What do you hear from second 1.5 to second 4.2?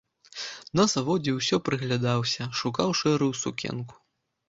прыглядаўся, шукаў шэрую сукенку.